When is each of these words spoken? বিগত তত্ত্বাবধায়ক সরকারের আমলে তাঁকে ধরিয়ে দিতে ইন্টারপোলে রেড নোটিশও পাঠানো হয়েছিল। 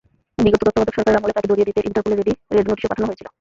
বিগত 0.37 0.61
তত্ত্বাবধায়ক 0.61 0.95
সরকারের 0.97 1.19
আমলে 1.19 1.35
তাঁকে 1.35 1.49
ধরিয়ে 1.51 1.67
দিতে 1.69 1.79
ইন্টারপোলে 1.87 2.15
রেড 2.51 2.65
নোটিশও 2.67 2.89
পাঠানো 2.91 3.07
হয়েছিল। 3.09 3.27